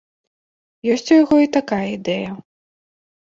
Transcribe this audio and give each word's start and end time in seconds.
Ёсць 0.93 1.09
у 1.15 1.17
яго 1.23 1.37
і 1.45 1.51
такая 1.57 1.83
ідэя. 1.97 2.31